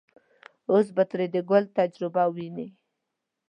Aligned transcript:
اوس 0.71 0.87
به 0.95 1.03
ترې 1.09 1.27
د 1.33 1.35
ګل 1.49 1.63
تجربه 1.77 2.23
وويني. 2.27 2.67